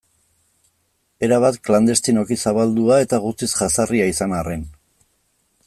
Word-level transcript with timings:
Erabat 1.27 1.59
klandestinoki 1.69 2.37
zabaldua 2.47 2.97
eta 3.05 3.21
guztiz 3.27 3.51
jazarria 3.59 4.09
izan 4.15 4.35
arren. 4.39 4.65